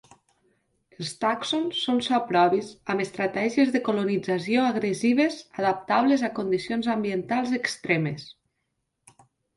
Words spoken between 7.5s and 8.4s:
extremes.